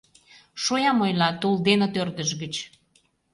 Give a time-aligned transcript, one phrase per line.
[0.63, 2.55] —Шоям ойла,— тулденыт ӧрдыж гыч.